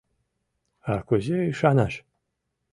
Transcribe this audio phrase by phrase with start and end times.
[0.91, 1.93] А кузе ӱшанаш?